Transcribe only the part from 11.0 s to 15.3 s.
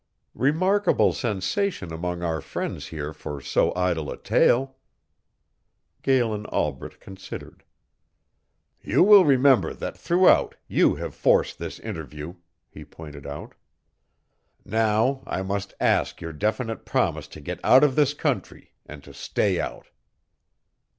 forced this interview," he pointed out. "Now